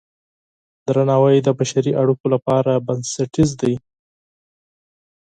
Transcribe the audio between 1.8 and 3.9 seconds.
اړیکو لپاره بنسټیز دی.